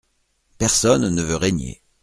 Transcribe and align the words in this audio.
Personne 0.57 1.13
ne 1.13 1.21
veut 1.21 1.35
régner. 1.35 1.83